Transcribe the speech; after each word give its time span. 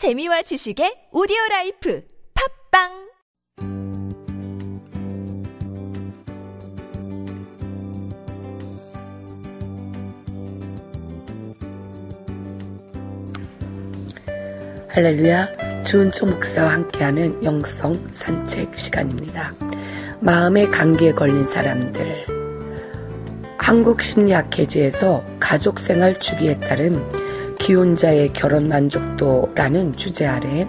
재미와 0.00 0.40
지식의 0.40 1.12
오디오 1.12 1.36
life 1.50 2.02
팟빵! 2.32 2.88
할렐루야. 14.88 15.82
주은총 15.84 16.30
목사와 16.30 16.72
함께하는 16.72 17.44
영성 17.44 18.02
산책 18.10 18.78
시간입니다. 18.78 19.52
마음의 20.20 20.70
감기에 20.70 21.12
걸린 21.12 21.44
사람들. 21.44 22.24
한국심리학회지에서 23.58 25.22
가족생활 25.38 26.18
주기에 26.18 26.58
따른 26.58 27.04
기혼자의 27.60 28.32
결혼 28.32 28.68
만족도라는 28.68 29.94
주제 29.96 30.26
아래 30.26 30.66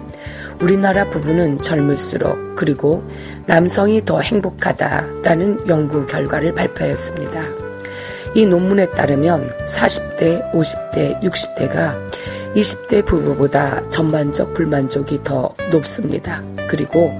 우리나라 0.60 1.08
부부는 1.08 1.60
젊을수록 1.60 2.54
그리고 2.54 3.02
남성이 3.46 4.04
더 4.04 4.20
행복하다라는 4.20 5.68
연구 5.68 6.06
결과를 6.06 6.54
발표했습니다. 6.54 7.42
이 8.34 8.46
논문에 8.46 8.90
따르면 8.90 9.50
40대, 9.66 10.52
50대, 10.52 11.20
60대가 11.22 11.98
20대 12.54 13.04
부부보다 13.04 13.88
전반적 13.88 14.54
불만족이 14.54 15.22
더 15.24 15.54
높습니다. 15.70 16.42
그리고 16.68 17.10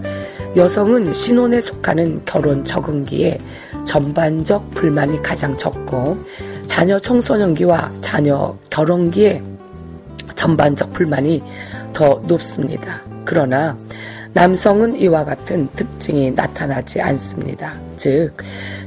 여성은 0.55 1.13
신혼에 1.13 1.61
속하는 1.61 2.23
결혼 2.27 2.63
적응기에 2.63 3.39
전반적 3.85 4.71
불만이 4.73 5.23
가장 5.23 5.57
적고 5.57 6.19
자녀 6.67 6.99
청소년기와 6.99 7.91
자녀 8.01 8.57
결혼기에 8.71 9.43
전반적 10.43 10.93
불만이 10.93 11.41
더 11.93 12.21
높습니다. 12.27 13.01
그러나 13.25 13.77
남성은 14.33 14.97
이와 14.97 15.25
같은 15.25 15.69
특징이 15.77 16.33
나타나지 16.33 17.01
않습니다. 17.01 17.75
즉, 17.97 18.33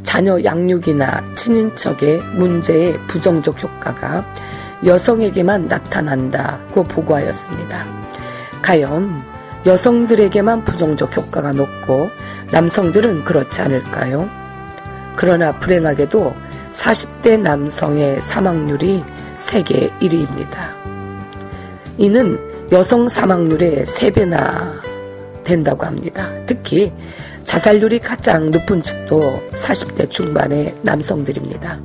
자녀 0.03 0.44
양육이나 0.44 1.23
친인척의 1.36 2.20
문제의 2.36 3.00
부정적 3.08 3.64
효과가 3.64 4.26
여성에게만 4.86 5.67
나타난다고 5.70 6.83
보고하였습니다. 6.83 7.86
과연 8.61 9.23
여성들에게만 9.66 10.66
부정적 10.66 11.16
효과가 11.16 11.53
높고 11.53 12.09
남성들은 12.52 13.23
그렇지 13.23 13.61
않을까요? 13.61 14.30
그러나 15.16 15.58
불행하게도 15.58 16.36
40대 16.72 17.39
남성의 17.39 18.20
사망률이 18.20 19.06
세계 19.38 19.89
1위입니다. 20.02 20.75
이는 21.98 22.40
여성 22.72 23.08
사망률의 23.08 23.86
3배나 23.86 24.82
된다고 25.44 25.86
합니다. 25.86 26.30
특히 26.46 26.92
자살률이 27.44 28.00
가장 28.00 28.50
높은 28.52 28.82
측도 28.82 29.42
40대 29.52 30.10
중반의 30.10 30.76
남성들입니다. 30.82 31.80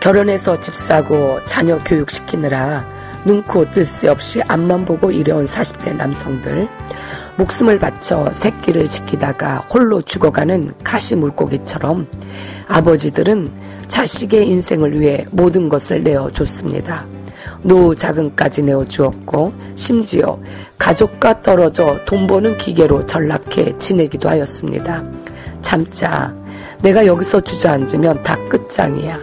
결혼해서 0.00 0.60
집 0.60 0.74
사고 0.76 1.44
자녀 1.44 1.78
교육시키느라 1.78 2.88
눈코 3.24 3.70
뜰 3.72 3.84
새 3.84 4.06
없이 4.08 4.40
앞만 4.46 4.84
보고 4.84 5.10
일해온 5.10 5.44
40대 5.44 5.96
남성들, 5.96 6.68
목숨을 7.36 7.80
바쳐 7.80 8.30
새끼를 8.30 8.88
지키다가 8.88 9.66
홀로 9.68 10.00
죽어가는 10.00 10.70
가시 10.84 11.16
물고기처럼 11.16 12.06
아버지들은 12.68 13.50
자식의 13.88 14.48
인생을 14.48 15.00
위해 15.00 15.26
모든 15.32 15.68
것을 15.68 16.04
내어줬습니다. 16.04 17.15
노후 17.66 17.96
자금까지 17.96 18.62
내어주었고 18.62 19.52
심지어 19.74 20.38
가족과 20.78 21.42
떨어져 21.42 21.98
돈 22.04 22.26
버는 22.26 22.56
기계로 22.58 23.04
전락해 23.06 23.76
지내기도 23.78 24.28
하였습니다. 24.28 25.02
참자. 25.62 26.32
내가 26.80 27.04
여기서 27.06 27.40
주저앉으면 27.40 28.22
다 28.22 28.36
끝장이야. 28.48 29.18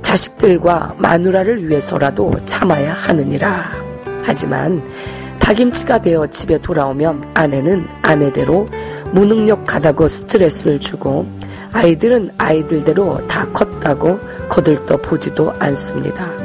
자식들과 0.00 0.94
마누라를 0.96 1.68
위해서라도 1.68 2.34
참아야 2.46 2.94
하느니라. 2.94 3.72
하지만 4.24 4.82
파김치가 5.38 6.00
되어 6.00 6.26
집에 6.28 6.56
돌아오면 6.58 7.22
아내는 7.34 7.86
아내대로 8.00 8.66
무능력하다고 9.12 10.08
스트레스를 10.08 10.80
주고 10.80 11.26
아이들은 11.72 12.30
아이들대로 12.38 13.26
다 13.26 13.46
컸다고 13.52 14.18
거들떠 14.48 14.98
보지도 14.98 15.52
않습니다. 15.58 16.41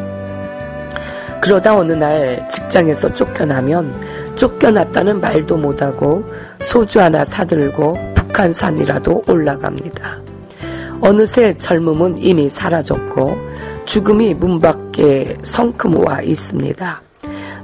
그러다 1.42 1.78
어느 1.78 1.94
날 1.94 2.48
직장에서 2.50 3.14
쫓겨나면 3.14 4.36
쫓겨났다는 4.36 5.22
말도 5.22 5.58
못하고 5.58 6.24
소주 6.60 7.00
하나 7.00 7.24
사들고 7.24 7.98
북한산이라도 8.16 9.24
올라갑니다. 9.28 10.20
어느새 11.02 11.54
젊음은 11.54 12.18
이미 12.18 12.50
사라졌고 12.50 13.38
죽음이 13.86 14.34
문 14.34 14.60
밖에 14.60 15.38
성큼 15.44 16.06
와 16.06 16.22
있습니다. 16.22 17.02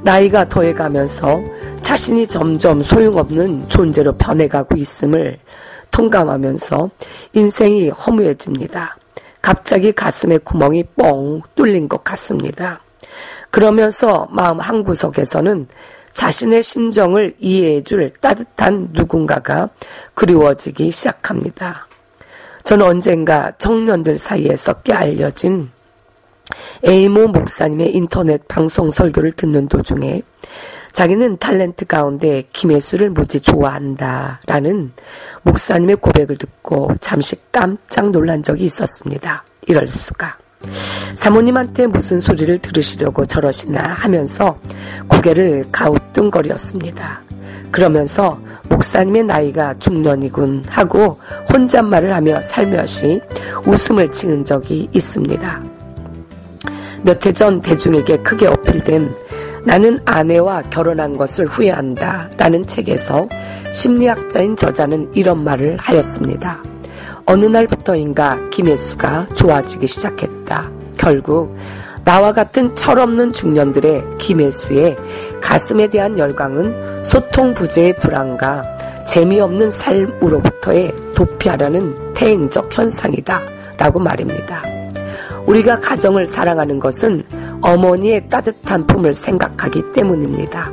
나이가 0.04 0.48
더해가면서 0.48 1.42
자신이 1.82 2.28
점점 2.28 2.82
소용없는 2.82 3.68
존재로 3.70 4.14
변해가고 4.14 4.76
있음을 4.76 5.40
통감하면서 5.92 6.90
인생이 7.34 7.90
허무해집니다. 7.90 8.98
갑자기 9.42 9.92
가슴에 9.92 10.38
구멍이 10.38 10.86
뻥 10.96 11.42
뚫린 11.56 11.90
것 11.90 12.04
같습니다. 12.04 12.80
그러면서 13.52 14.28
마음 14.32 14.60
한구석에서는 14.60 15.68
자신의 16.14 16.64
심정을 16.64 17.36
이해해줄 17.40 18.14
따뜻한 18.22 18.90
누군가가 18.92 19.70
그리워지기 20.14 20.92
시작합니다. 20.92 21.88
저는 22.64 22.86
언젠가 22.86 23.52
청년들 23.58 24.18
사이에서 24.18 24.74
꽤 24.84 24.94
알려진 24.94 25.70
에이모 26.84 27.28
목사님의 27.28 27.96
인터넷 27.96 28.48
방송 28.48 28.92
설교를 28.92 29.32
듣는 29.34 29.68
도중에 29.68 30.22
자기는 30.92 31.38
탤런트 31.38 31.88
가운데 31.88 32.44
김혜수를 32.54 33.10
무지 33.10 33.42
좋아한다 33.42 34.40
라는 34.46 34.92
목사님의 35.42 35.96
고백을 35.98 36.38
듣고 36.38 36.92
잠시 37.02 37.36
깜짝 37.52 38.12
놀란 38.12 38.44
적이 38.44 38.66
있었습니다. 38.66 39.44
이럴 39.68 39.88
수가. 39.88 40.38
사모님한테 41.14 41.88
무슨 41.88 42.20
소리를 42.20 42.60
들으시려고 42.60 43.26
저러시나 43.26 43.82
하면서 43.82 44.58
고개를 45.08 45.66
가우뚱거렸습니다. 45.72 47.22
그러면서 47.72 48.40
목사님의 48.70 49.24
나이가 49.24 49.74
중년이군 49.80 50.66
하고 50.68 51.20
혼잣말을 51.52 52.14
하며 52.14 52.42
살며시 52.42 53.22
웃음을 53.66 54.12
지은 54.12 54.46
적이 54.46 54.90
있습니다. 54.94 55.62
몇 57.04 57.26
해 57.26 57.34
전 57.34 57.62
대중에게 57.62 58.18
크게 58.18 58.48
어필된 58.48 59.14
나는 59.66 59.98
아내와 60.06 60.64
결혼한 60.64 61.18
것을 61.18 61.46
후회한다 61.48 62.30
라는 62.38 62.66
책에서 62.66 63.28
심리학자인 63.72 64.56
저자는 64.56 65.12
이런 65.14 65.44
말을 65.44 65.78
하였습니다. 65.80 66.62
어느 67.26 67.46
날부터인가 67.46 68.50
김혜수가 68.50 69.28
좋아지기 69.34 69.88
시작했다. 69.88 70.70
결국 70.98 71.56
나와 72.04 72.34
같은 72.34 72.76
철없는 72.76 73.32
중년들의 73.32 74.18
김혜수의 74.18 74.98
가슴에 75.42 75.88
대한 75.88 76.18
열광은 76.18 77.04
소통 77.04 77.54
부재의 77.54 77.96
불안과 77.98 78.64
재미없는 79.08 79.70
삶으로부터의 79.70 80.94
도피하려는 81.16 82.14
태행적 82.14 82.78
현상이다. 82.78 83.42
라고 83.78 84.00
말입니다. 84.00 84.64
우리가 85.46 85.80
가정을 85.80 86.26
사랑하는 86.26 86.80
것은 86.80 87.24
어머니의 87.62 88.30
따뜻한 88.30 88.86
품을 88.86 89.14
생각하기 89.14 89.92
때문입니다. 89.94 90.72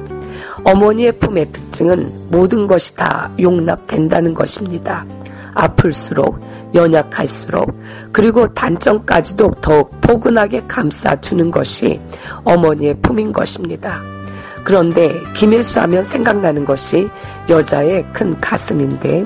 어머니의 0.64 1.12
품의 1.12 1.46
특징은 1.52 2.30
모든 2.30 2.66
것이 2.66 2.94
다 2.94 3.30
용납된다는 3.40 4.34
것입니다. 4.34 5.06
아플수록 5.54 6.40
연약할수록 6.74 7.74
그리고 8.12 8.46
단점까지도 8.54 9.50
더욱 9.60 10.00
포근하게 10.00 10.64
감싸주는 10.66 11.50
것이 11.50 12.00
어머니의 12.44 12.96
품인 13.02 13.32
것입니다. 13.32 14.02
그런데 14.64 15.20
김혜수 15.34 15.80
하면 15.80 16.04
생각나는 16.04 16.64
것이 16.64 17.08
여자의 17.48 18.04
큰 18.12 18.38
가슴인데 18.40 19.24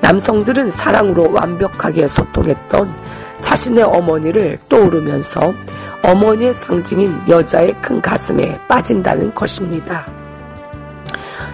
남성들은 0.00 0.70
사랑으로 0.70 1.32
완벽하게 1.32 2.06
소통했던 2.06 2.94
자신의 3.40 3.84
어머니를 3.84 4.58
떠오르면서 4.68 5.52
어머니의 6.02 6.54
상징인 6.54 7.20
여자의 7.28 7.74
큰 7.80 8.00
가슴에 8.00 8.58
빠진다는 8.68 9.34
것입니다. 9.34 10.06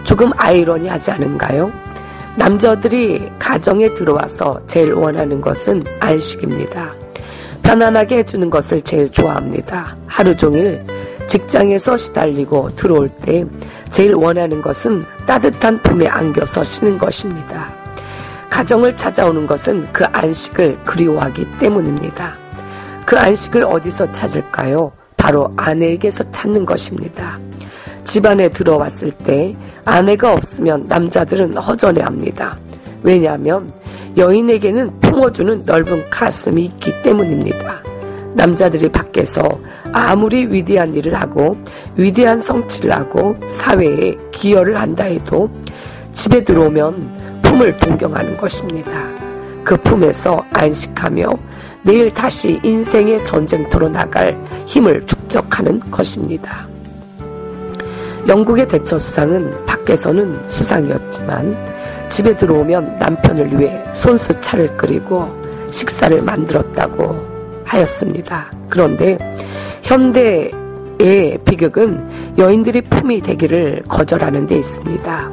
조금 0.04 0.30
아이러니하지 0.36 1.12
않은가요? 1.12 1.70
남자들이 2.36 3.30
가정에 3.38 3.92
들어와서 3.94 4.58
제일 4.66 4.94
원하는 4.94 5.40
것은 5.40 5.84
안식입니다. 6.00 6.94
편안하게 7.62 8.18
해주는 8.18 8.50
것을 8.50 8.80
제일 8.82 9.08
좋아합니다. 9.10 9.96
하루 10.06 10.36
종일 10.36 10.84
직장에서 11.26 11.96
시달리고 11.96 12.74
들어올 12.74 13.08
때 13.08 13.44
제일 13.90 14.14
원하는 14.14 14.60
것은 14.60 15.04
따뜻한 15.26 15.80
품에 15.82 16.06
안겨서 16.06 16.64
쉬는 16.64 16.98
것입니다. 16.98 17.72
가정을 18.50 18.96
찾아오는 18.96 19.46
것은 19.46 19.90
그 19.92 20.04
안식을 20.04 20.84
그리워하기 20.84 21.58
때문입니다. 21.58 22.36
그 23.06 23.18
안식을 23.18 23.64
어디서 23.64 24.12
찾을까요? 24.12 24.92
바로 25.16 25.52
아내에게서 25.56 26.30
찾는 26.30 26.66
것입니다. 26.66 27.38
집안에 28.04 28.50
들어왔을 28.50 29.12
때 29.12 29.54
아내가 29.84 30.32
없으면 30.34 30.86
남자들은 30.88 31.56
허전해 31.56 32.02
합니다. 32.02 32.58
왜냐하면 33.02 33.72
여인에게는 34.16 35.00
품어주는 35.00 35.64
넓은 35.64 36.08
가슴이 36.10 36.64
있기 36.64 37.02
때문입니다. 37.02 37.82
남자들이 38.34 38.90
밖에서 38.90 39.42
아무리 39.92 40.46
위대한 40.46 40.94
일을 40.94 41.14
하고 41.14 41.56
위대한 41.96 42.38
성취를 42.38 42.92
하고 42.92 43.36
사회에 43.46 44.16
기여를 44.30 44.78
한다 44.78 45.04
해도 45.04 45.50
집에 46.12 46.42
들어오면 46.42 47.40
품을 47.42 47.76
동경하는 47.76 48.36
것입니다. 48.36 49.10
그 49.64 49.76
품에서 49.76 50.44
안식하며 50.52 51.30
내일 51.82 52.12
다시 52.12 52.60
인생의 52.62 53.24
전쟁터로 53.24 53.88
나갈 53.88 54.38
힘을 54.66 55.04
축적하는 55.06 55.80
것입니다. 55.90 56.71
영국의 58.28 58.68
대처 58.68 58.98
수상은 58.98 59.50
밖에서는 59.66 60.48
수상이었지만 60.48 61.56
집에 62.08 62.36
들어오면 62.36 62.98
남편을 62.98 63.58
위해 63.58 63.82
손수 63.92 64.38
차를 64.40 64.76
끓이고 64.76 65.28
식사를 65.70 66.22
만들었다고 66.22 67.16
하였습니다. 67.64 68.50
그런데 68.68 69.18
현대의 69.82 71.38
비극은 71.44 72.36
여인들이 72.38 72.82
품이 72.82 73.22
되기를 73.22 73.82
거절하는 73.88 74.46
데 74.46 74.56
있습니다. 74.56 75.32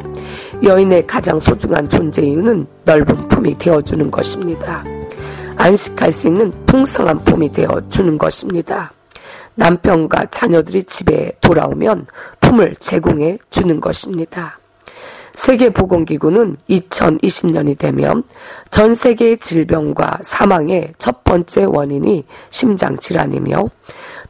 여인의 0.63 1.05
가장 1.05 1.39
소중한 1.39 1.87
존재 1.87 2.21
이유는 2.21 2.65
넓은 2.85 3.27
품이 3.27 3.57
되어주는 3.57 4.09
것입니다. 4.09 4.83
안식할 5.57 6.11
수 6.11 6.27
있는 6.27 6.51
풍성한 6.65 7.19
품이 7.19 7.51
되어주는 7.51 8.17
것입니다. 8.17 8.93
남편과 9.59 10.27
자녀들이 10.31 10.83
집에 10.83 11.33
돌아오면 11.41 12.07
품을 12.39 12.77
제공해 12.79 13.37
주는 13.49 13.81
것입니다. 13.81 14.57
세계보건기구는 15.33 16.55
2020년이 16.69 17.77
되면 17.77 18.23
전 18.71 18.95
세계의 18.95 19.37
질병과 19.37 20.19
사망의 20.21 20.93
첫 20.97 21.23
번째 21.23 21.65
원인이 21.65 22.25
심장질환이며 22.49 23.69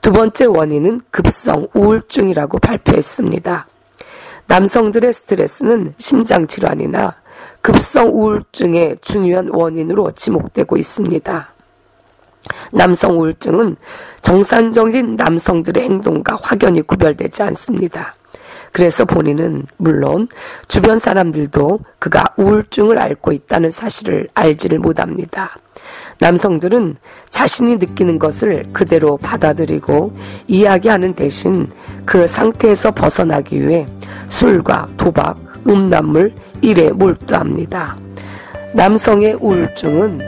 두 0.01 0.11
번째 0.11 0.45
원인은 0.45 1.01
급성 1.11 1.67
우울증이라고 1.73 2.59
발표했습니다. 2.59 3.67
남성들의 4.47 5.13
스트레스는 5.13 5.93
심장질환이나 5.97 7.15
급성 7.61 8.07
우울증의 8.07 8.97
중요한 9.01 9.49
원인으로 9.51 10.11
지목되고 10.11 10.77
있습니다. 10.77 11.58
남성 12.71 13.19
우울증은 13.19 13.75
정상적인 14.21 15.15
남성들의 15.15 15.83
행동과 15.83 16.37
확연히 16.41 16.81
구별되지 16.81 17.43
않습니다. 17.43 18.15
그래서 18.71 19.05
본인은 19.05 19.65
물론 19.77 20.27
주변 20.67 20.99
사람들도 20.99 21.79
그가 21.97 22.25
우울증을 22.37 22.99
앓고 22.99 23.31
있다는 23.31 23.71
사실을 23.71 24.27
알지를 24.33 24.79
못합니다. 24.79 25.55
남성들은 26.19 26.97
자신이 27.29 27.77
느끼는 27.77 28.19
것을 28.19 28.65
그대로 28.73 29.17
받아들이고 29.17 30.13
이야기하는 30.47 31.13
대신 31.15 31.67
그 32.05 32.27
상태에서 32.27 32.91
벗어나기 32.91 33.65
위해 33.65 33.85
술과 34.27 34.89
도박, 34.97 35.37
음란물, 35.67 36.33
일에 36.61 36.91
몰두합니다. 36.91 37.97
남성의 38.73 39.37
우울증은 39.39 40.19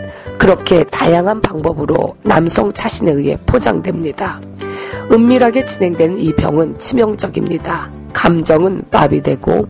그렇게 0.42 0.84
다양한 0.86 1.40
방법으로 1.40 2.16
남성 2.24 2.74
자신에 2.74 3.12
의해 3.12 3.38
포장됩니다. 3.46 4.42
은밀하게 5.12 5.66
진행되는 5.66 6.18
이 6.18 6.34
병은 6.34 6.80
치명적입니다. 6.80 7.92
감정은 8.12 8.82
마비되고 8.90 9.68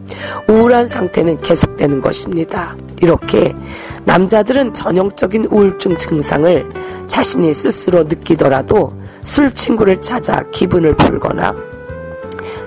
우울한 0.47 0.87
상태는 0.87 1.41
계속되는 1.41 1.99
것입니다. 1.99 2.77
이렇게 3.01 3.53
남자들은 4.05 4.73
전형적인 4.73 5.49
우울증 5.51 5.97
증상을 5.97 6.69
자신이 7.05 7.53
스스로 7.53 8.05
느끼더라도 8.05 8.93
술 9.19 9.53
친구를 9.53 9.99
찾아 9.99 10.41
기분을 10.51 10.95
풀거나 10.95 11.53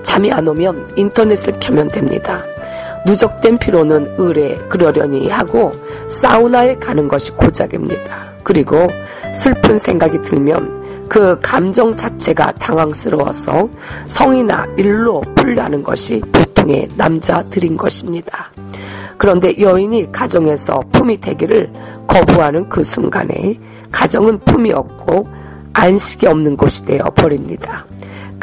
잠이 0.03 0.31
안 0.31 0.47
오면 0.47 0.93
인터넷을 0.95 1.59
켜면 1.59 1.87
됩니다. 1.87 2.43
누적된 3.05 3.57
피로는 3.59 4.15
을에 4.19 4.55
그러려니 4.69 5.29
하고 5.29 5.71
사우나에 6.07 6.75
가는 6.75 7.07
것이 7.07 7.31
고작입니다. 7.33 8.33
그리고 8.43 8.87
슬픈 9.33 9.77
생각이 9.77 10.21
들면 10.21 11.07
그 11.07 11.39
감정 11.41 11.95
자체가 11.95 12.53
당황스러워서 12.53 13.69
성이나 14.05 14.65
일로 14.77 15.21
풀려하는 15.35 15.83
것이 15.83 16.19
보통의 16.31 16.87
남자들인 16.97 17.77
것입니다. 17.77 18.51
그런데 19.17 19.59
여인이 19.59 20.11
가정에서 20.11 20.81
품이 20.91 21.21
되기를 21.21 21.71
거부하는 22.07 22.69
그 22.69 22.83
순간에 22.83 23.59
가정은 23.91 24.39
품이 24.39 24.71
없고 24.73 25.27
안식이 25.73 26.27
없는 26.27 26.57
곳이 26.57 26.85
되어 26.85 27.03
버립니다. 27.11 27.85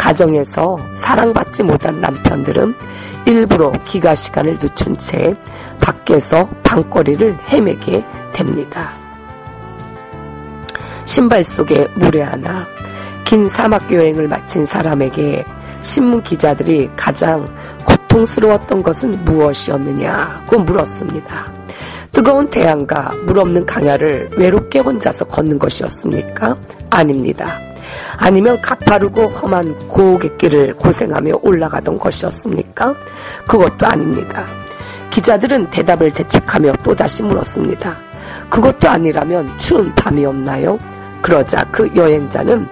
가정에서 0.03 0.77
사랑받지 0.95 1.63
못한 1.63 2.01
남편들은 2.01 2.75
일부러 3.25 3.71
기가 3.85 4.17
시간을 4.17 4.59
늦춘 4.61 4.97
채 4.97 5.37
밖에서 5.81 6.49
방거리를 6.65 7.39
헤매게 7.49 8.05
됩니다. 8.33 8.95
신발 11.05 11.45
속에 11.45 11.87
모래 11.95 12.21
하나, 12.23 12.67
긴 13.25 13.49
사막 13.49 13.93
여행을 13.93 14.27
마친 14.27 14.67
사람에게 14.67 15.45
신문 15.83 16.21
기자들이 16.25 16.91
가장 16.97 17.47
고통스러웠던 17.85 18.83
것은 18.83 19.25
무엇이었느냐고 19.25 20.59
물었습니다. 20.59 21.47
뜨거운 22.11 22.51
태양과 22.51 23.13
물 23.25 23.39
없는 23.39 23.67
강야를 23.67 24.31
외롭게 24.37 24.81
혼자서 24.81 25.27
걷는 25.27 25.61
것이었습니까? 25.61 26.57
아닙니다. 26.91 27.72
아니면 28.17 28.61
가파르고 28.61 29.29
험한 29.29 29.89
고갯길을 29.89 30.75
고생하며 30.75 31.41
올라가던 31.43 31.99
것이었습니까? 31.99 32.95
그것도 33.47 33.87
아닙니다. 33.87 34.47
기자들은 35.11 35.71
대답을 35.71 36.13
재촉하며 36.13 36.73
또다시 36.85 37.23
물었습니다. 37.23 37.97
그것도 38.49 38.89
아니라면 38.89 39.59
추운 39.59 39.95
밤이었나요? 39.95 40.79
그러자 41.21 41.65
그 41.71 41.91
여행자는 41.95 42.67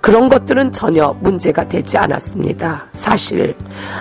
그런 0.00 0.28
것들은 0.28 0.72
전혀 0.72 1.14
문제가 1.20 1.66
되지 1.68 1.96
않았습니다. 1.96 2.86
사실 2.92 3.54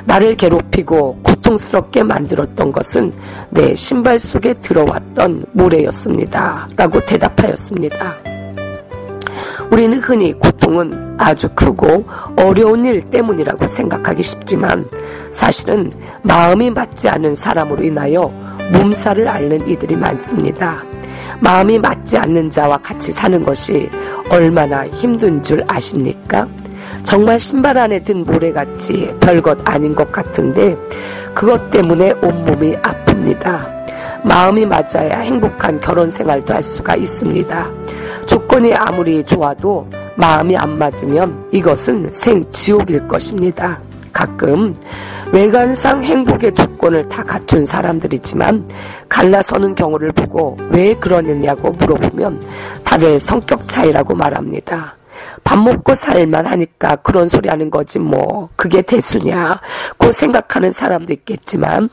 나를 0.06 0.36
괴롭히고 0.36 1.20
고통스럽게 1.22 2.04
만들었던 2.04 2.72
것은 2.72 3.14
내 3.52 3.76
신발 3.76 4.18
속에 4.18 4.56
들어왔던 4.56 5.46
모래였습니다. 5.52 6.68
라고 6.76 7.00
대답하였습니다. 7.06 8.31
우리는 9.72 10.00
흔히 10.00 10.34
고통은 10.34 11.16
아주 11.18 11.48
크고 11.56 12.06
어려운 12.36 12.84
일 12.84 13.10
때문이라고 13.10 13.68
생각하기 13.68 14.22
쉽지만 14.22 14.86
사실은 15.32 15.90
마음이 16.24 16.70
맞지 16.72 17.08
않은 17.08 17.36
사람으로 17.36 17.82
인하여 17.82 18.24
몸살을 18.74 19.30
앓는 19.30 19.70
이들이 19.70 19.96
많습니다. 19.96 20.84
마음이 21.40 21.80
맞지 21.80 22.18
않는 22.18 22.52
자와 22.52 22.80
같이 22.80 23.14
사는 23.14 23.42
것이 23.44 23.90
얼마나 24.30 24.86
힘든 24.88 25.42
줄 25.42 25.64
아십니까? 25.66 26.50
정말 27.04 27.40
신발 27.40 27.78
안에 27.78 28.00
든 28.00 28.26
모래같이 28.26 29.16
별것 29.22 29.68
아닌 29.70 29.96
것 29.96 30.12
같은데 30.12 30.76
그것 31.34 31.70
때문에 31.70 32.12
온몸이 32.22 32.76
아픕니다. 32.76 33.82
마음이 34.26 34.66
맞아야 34.66 35.20
행복한 35.20 35.80
결혼 35.80 36.10
생활도 36.10 36.54
할 36.54 36.62
수가 36.62 36.96
있습니다. 36.98 37.72
조건이 38.32 38.74
아무리 38.74 39.22
좋아도 39.26 39.86
마음이 40.16 40.56
안 40.56 40.80
맞으면 40.80 41.50
이것은 41.52 42.14
생지옥일 42.14 43.06
것입니다. 43.10 43.78
가끔 44.14 44.74
외관상 45.34 46.02
행복의 46.02 46.54
조건을 46.54 47.10
다 47.10 47.26
갖춘 47.26 47.66
사람들이지만 47.66 48.70
갈라서는 49.10 49.76
경우를 49.76 50.14
보고 50.14 50.56
왜 50.70 50.94
그러느냐고 50.94 51.72
물어보면 51.72 52.42
다들 52.86 53.20
성격 53.20 53.68
차이라고 53.68 54.16
말합니다. 54.16 54.96
밥 55.44 55.60
먹고 55.60 55.94
살만 55.94 56.46
하니까 56.46 56.96
그런 56.96 57.28
소리 57.28 57.50
하는 57.50 57.70
거지 57.70 58.00
뭐 58.00 58.48
그게 58.56 58.82
대수냐고 58.82 60.14
생각하는 60.14 60.72
사람도 60.72 61.12
있겠지만 61.12 61.90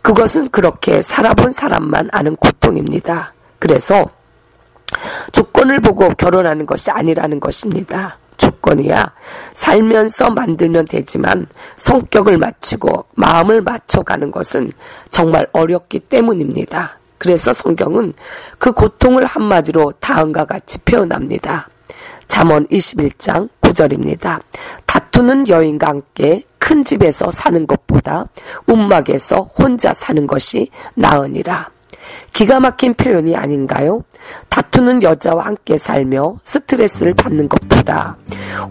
그것은 0.00 0.48
그렇게 0.48 1.02
살아본 1.02 1.50
사람만 1.50 2.08
아는 2.12 2.34
고통입니다. 2.36 3.34
그래서 3.58 4.08
조건을 5.32 5.80
보고 5.80 6.08
결혼하는 6.10 6.66
것이 6.66 6.90
아니라는 6.90 7.40
것입니다. 7.40 8.18
조건이야. 8.36 9.12
살면서 9.52 10.30
만들면 10.30 10.86
되지만 10.86 11.46
성격을 11.76 12.38
맞추고 12.38 13.06
마음을 13.14 13.62
맞춰가는 13.62 14.30
것은 14.30 14.72
정말 15.10 15.46
어렵기 15.52 16.00
때문입니다. 16.00 16.98
그래서 17.18 17.52
성경은 17.52 18.14
그 18.58 18.72
고통을 18.72 19.26
한마디로 19.26 19.92
다음과 20.00 20.46
같이 20.46 20.80
표현합니다. 20.80 21.68
잠언 22.26 22.66
21장 22.66 23.48
9절입니다. 23.60 24.40
다투는 24.86 25.48
여인과 25.48 25.86
함께 25.86 26.42
큰 26.58 26.84
집에서 26.84 27.30
사는 27.30 27.66
것보다 27.66 28.26
움막에서 28.66 29.42
혼자 29.42 29.92
사는 29.92 30.26
것이 30.26 30.70
나으니라. 30.94 31.70
기가 32.32 32.58
막힌 32.58 32.94
표현이 32.94 33.36
아닌가요? 33.36 34.04
다투는 34.72 35.02
여자와 35.02 35.46
함께 35.46 35.76
살며 35.76 36.38
스트레스를 36.42 37.14
받는 37.14 37.48
것보다 37.48 38.16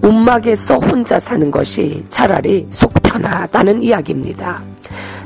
움막에서 0.01 0.77
혼자 0.77 1.19
사는 1.19 1.49
것이 1.49 2.03
차라리 2.09 2.67
속 2.71 2.91
편하다는 3.01 3.81
이야기입니다. 3.83 4.61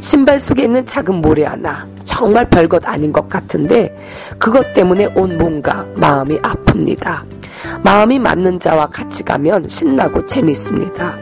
신발 0.02 0.38
속에 0.38 0.64
있는 0.66 0.86
작은 0.86 1.16
모래 1.16 1.46
하나 1.46 1.88
정말 2.04 2.48
별것 2.50 2.88
아닌 2.88 3.12
것 3.12 3.28
같은데 3.28 3.96
그것 4.38 4.74
때문에 4.74 5.06
온 5.16 5.38
몸과 5.38 5.86
마음이 5.96 6.38
아픕니다. 6.40 7.24
마음이 7.84 8.20
맞는 8.20 8.60
자와 8.60 8.88
같이 8.88 9.24
가면 9.24 9.68
신나고 9.68 10.26
재밌습니다. 10.26 11.18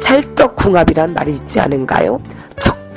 찰떡궁합이란 0.00 1.12
말이 1.12 1.32
있지 1.32 1.60
않은가요? 1.60 2.20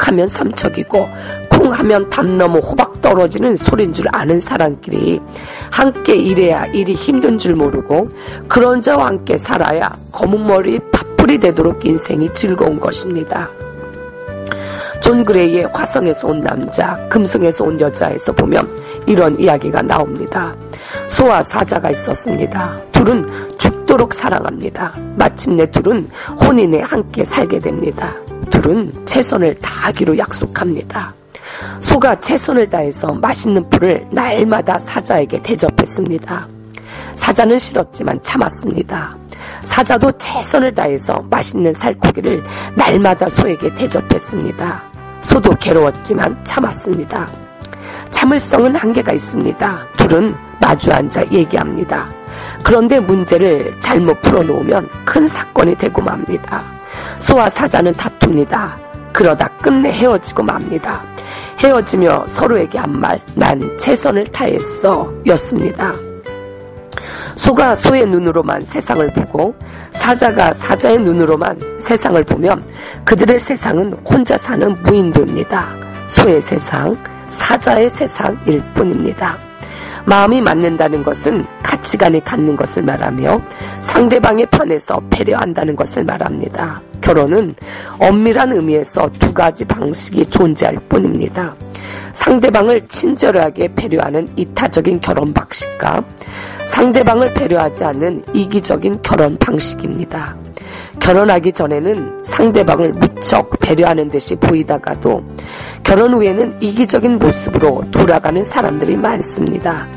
척하면 0.06 0.28
삼척이고 0.28 1.10
쿵 1.50 1.72
하면 1.72 2.10
담 2.10 2.38
넘어 2.38 2.60
호박 2.60 3.02
떨어지는 3.02 3.56
소린 3.56 3.92
줄 3.92 4.06
아는 4.12 4.40
사람끼리 4.40 5.20
함께 5.72 6.16
일해야 6.16 6.66
일이 6.68 6.94
힘든 6.94 7.38
줄 7.38 7.56
모르고 7.56 8.10
그런 8.48 8.82
자와 8.82 9.08
함께 9.08 9.38
살아야 9.38 9.92
검은 10.12 10.46
머리 10.46 10.80
팥불이 10.92 11.40
되도록 11.40 11.86
인생이 11.86 12.30
즐거운 12.34 12.80
것입니다. 12.80 13.50
존 15.02 15.24
그레이의 15.24 15.70
화성에서 15.74 16.28
온 16.28 16.42
남자, 16.42 16.96
금성에서 17.10 17.64
온 17.64 17.80
여자에서 17.80 18.32
보면 18.34 18.68
이런 19.06 19.40
이야기가 19.40 19.84
나옵니다. 19.84 20.56
소와 21.08 21.44
사자가 21.44 21.92
있었습니다. 21.92 22.80
둘은 22.92 23.28
죽도록 23.58 24.14
사랑합니다. 24.14 24.94
마침내 25.16 25.70
둘은 25.70 26.10
혼인에 26.42 26.82
함께 26.82 27.24
살게 27.24 27.60
됩니다. 27.60 28.16
둘은 28.52 29.06
최선을 29.06 29.60
다하기로 29.60 30.18
약속합니다. 30.18 31.14
소가 31.80 32.20
최선을 32.20 32.70
다해서 32.70 33.14
맛있는 33.14 33.70
풀을 33.70 34.08
날마다 34.12 34.80
사자에게 34.80 35.40
대접했습니다. 35.42 36.48
사자는 37.16 37.60
싫었지만 37.60 38.22
참았습니다. 38.22 39.16
사자도 39.64 40.12
최선을 40.14 40.74
다해서 40.76 41.24
맛있는 41.30 41.74
살코기를 41.74 42.44
날마다 42.76 43.30
소에게 43.30 43.74
대접했습니다. 43.74 44.84
소도 45.22 45.56
괴로웠지만 45.56 46.44
참았습니다. 46.44 47.28
참을성은 48.12 48.76
한계가 48.76 49.12
있습니다. 49.12 49.88
둘은 49.98 50.36
마주 50.60 50.92
앉아 50.92 51.26
얘기합니다. 51.32 52.10
그런데 52.64 53.00
문제를 53.00 53.76
잘못 53.80 54.22
풀어놓으면 54.22 54.90
큰 55.06 55.28
사건이 55.28 55.78
되고 55.78 56.02
맙니다. 56.02 56.75
소와 57.20 57.50
사자는 57.50 57.94
다툽니다. 57.94 58.78
그러다 59.14 59.48
끝내 59.62 59.92
헤어지고 59.92 60.44
맙니다. 60.44 61.04
헤어지며 61.60 62.26
서로에게 62.28 62.78
한 62.78 63.00
말, 63.00 63.22
난 63.34 63.78
최선을 63.78 64.26
다했어 64.26 65.12
였습니다. 65.28 65.94
소가 67.36 67.76
소의 67.76 68.06
눈으로만 68.08 68.62
세상을 68.62 69.14
보고 69.14 69.56
사자가 69.92 70.54
사자의 70.54 71.00
눈으로만 71.00 71.60
세상을 71.80 72.24
보면 72.24 72.64
그들의 73.04 73.40
세상은 73.40 73.94
혼자 74.06 74.38
사는 74.38 74.76
무인도입니다. 74.84 75.70
소의 76.08 76.42
세상, 76.42 76.96
사자의 77.28 77.90
세상일 77.90 78.64
뿐입니다. 78.74 79.38
마음이 80.06 80.40
맞는다는 80.42 81.04
것은 81.04 81.46
가치관이 81.64 82.24
갖는 82.24 82.56
것을 82.56 82.84
말하며 82.84 83.42
상대방의 83.82 84.46
편에서 84.48 85.02
배려한다는 85.10 85.76
것을 85.76 86.04
말합니다. 86.04 86.82
결혼은 87.06 87.54
엄밀한 88.00 88.52
의미에서 88.52 89.12
두 89.20 89.32
가지 89.32 89.64
방식이 89.64 90.26
존재할 90.26 90.76
뿐입니다. 90.90 91.54
상대방을 92.14 92.88
친절하게 92.88 93.76
배려하는 93.76 94.28
이타적인 94.36 95.02
결혼 95.02 95.32
방식과 95.32 96.04
상대방을 96.66 97.36
배려하지 97.36 97.84
않는 97.84 98.24
이기적인 98.34 99.04
결혼 99.04 99.38
방식입니다. 99.38 100.36
결혼하기 101.00 101.52
전에는 101.52 102.24
상대방을 102.24 102.94
무척 102.94 103.52
배려하는 103.60 104.10
듯이 104.10 104.36
보이다가도 104.36 105.24
결혼 105.84 106.16
후에는 106.16 106.58
이기적인 106.60 107.20
모습으로 107.20 107.84
돌아가는 107.92 108.44
사람들이 108.44 108.98
많습니다. 108.98 109.88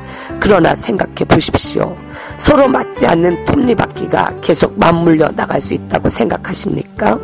그러나 0.40 0.74
생각해 0.74 1.24
보십시오. 1.26 1.96
서로 2.38 2.68
맞지 2.68 3.06
않는 3.06 3.44
톱니바퀴가 3.44 4.36
계속 4.40 4.78
맞물려 4.78 5.30
나갈 5.32 5.60
수 5.60 5.74
있다고 5.74 6.08
생각하십니까? 6.08 7.18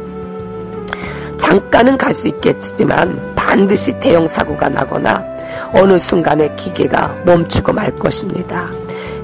잠깐은 1.38 1.97
갈 1.97 2.12
수 2.12 2.28
있겠지만 2.28 3.35
반드시 3.35 3.99
대형 4.00 4.26
사고가 4.26 4.68
나거나 4.68 5.25
어느 5.73 5.97
순간에 5.99 6.52
기계가 6.56 7.23
멈추고 7.25 7.73
말 7.73 7.94
것입니다. 7.94 8.71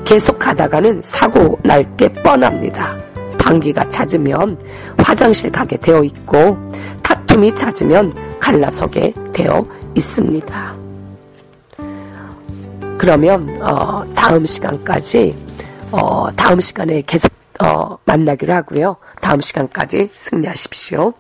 계속 0.05 0.39
가다가는 0.39 1.03
사고 1.03 1.59
날 1.63 1.85
게 1.97 2.09
뻔합니다. 2.13 2.97
방귀가 3.39 3.89
잦으면 3.89 4.59
화장실 4.99 5.51
가게 5.51 5.77
되어 5.77 6.03
있고 6.05 6.57
다툼이 7.03 7.55
잦으면 7.55 8.13
갈라서게 8.39 9.13
되어 9.33 9.65
있습니다. 9.95 10.75
그러면 12.99 13.59
어, 13.63 14.05
다음 14.15 14.45
시간까지 14.45 15.35
어, 15.93 16.31
다음 16.37 16.61
시간에 16.61 17.03
계속 17.03 17.33
어, 17.61 17.99
만나기로 18.05 18.53
하고요. 18.55 18.97
다음 19.21 19.41
시간까지 19.41 20.11
승리하십시오. 20.15 21.13